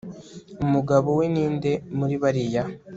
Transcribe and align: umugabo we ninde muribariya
umugabo 0.65 1.09
we 1.19 1.25
ninde 1.33 1.71
muribariya 1.97 2.63